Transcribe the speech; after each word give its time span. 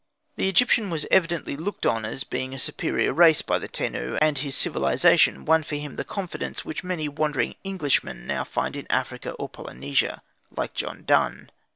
The 0.35 0.49
Egyptian 0.49 0.89
was 0.89 1.05
evidently 1.11 1.55
looked 1.55 1.85
on 1.85 2.05
as 2.05 2.23
being 2.23 2.55
of 2.55 2.57
a 2.59 2.63
superior 2.63 3.13
race 3.13 3.43
by 3.43 3.59
the 3.59 3.67
Tenu, 3.67 4.17
and 4.19 4.35
his 4.39 4.57
civilisation 4.57 5.45
won 5.45 5.61
for 5.61 5.75
him 5.75 5.95
the 5.95 6.03
confidence 6.03 6.65
which 6.65 6.83
many 6.83 7.07
wandering 7.07 7.53
Englishmen 7.63 8.25
now 8.25 8.43
find 8.43 8.75
in 8.75 8.87
Africa 8.89 9.33
or 9.33 9.47
Polynesia, 9.47 10.23
like 10.49 10.73
John 10.73 11.03
Dunn. 11.03 11.51